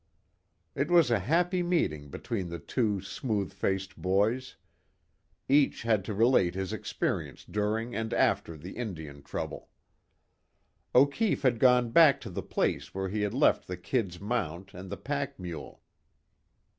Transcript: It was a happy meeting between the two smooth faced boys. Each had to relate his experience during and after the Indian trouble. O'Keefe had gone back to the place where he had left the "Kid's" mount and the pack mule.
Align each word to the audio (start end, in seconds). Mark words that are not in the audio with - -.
It 0.73 0.89
was 0.89 1.11
a 1.11 1.19
happy 1.19 1.61
meeting 1.61 2.09
between 2.09 2.49
the 2.49 2.57
two 2.57 3.01
smooth 3.01 3.53
faced 3.53 3.95
boys. 4.01 4.55
Each 5.47 5.83
had 5.83 6.03
to 6.05 6.15
relate 6.15 6.55
his 6.55 6.73
experience 6.73 7.45
during 7.45 7.95
and 7.95 8.11
after 8.11 8.57
the 8.57 8.77
Indian 8.77 9.21
trouble. 9.21 9.69
O'Keefe 10.95 11.43
had 11.43 11.59
gone 11.59 11.91
back 11.91 12.19
to 12.21 12.31
the 12.31 12.41
place 12.41 12.95
where 12.95 13.09
he 13.09 13.21
had 13.21 13.35
left 13.35 13.67
the 13.67 13.77
"Kid's" 13.77 14.19
mount 14.19 14.73
and 14.73 14.89
the 14.89 14.97
pack 14.97 15.37
mule. 15.39 15.83